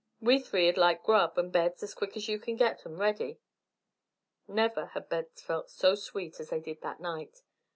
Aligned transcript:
We 0.19 0.39
three'd 0.39 0.77
like 0.79 1.03
grub 1.03 1.37
and 1.37 1.51
beds 1.51 1.83
as 1.83 1.93
quick 1.93 2.17
as 2.17 2.27
you 2.27 2.39
kin 2.39 2.55
git 2.55 2.83
'em 2.87 2.97
ready." 2.97 3.39
Never 4.47 4.87
had 4.87 5.09
beds 5.09 5.43
felt 5.43 5.69
so 5.69 5.93
sweet 5.93 6.39
as 6.39 6.49
they 6.49 6.59
did 6.59 6.81
that 6.81 6.99
night. 6.99 7.43